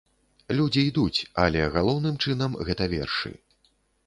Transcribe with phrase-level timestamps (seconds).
[0.59, 3.31] Людзі ідуць, але галоўным чынам, гэта вершы.